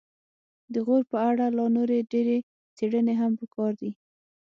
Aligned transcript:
د 0.73 0.75
غور 0.85 1.03
په 1.11 1.17
اړه 1.29 1.45
لا 1.57 1.65
نورې 1.75 1.99
ډېرې 2.11 2.37
څیړنې 2.77 3.13
هم 3.21 3.31
پکار 3.39 3.71
دي 3.81 3.91